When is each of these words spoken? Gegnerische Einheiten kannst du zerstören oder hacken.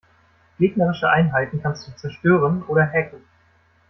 Gegnerische 0.57 1.11
Einheiten 1.11 1.61
kannst 1.61 1.87
du 1.87 1.91
zerstören 1.95 2.63
oder 2.63 2.87
hacken. 2.87 3.21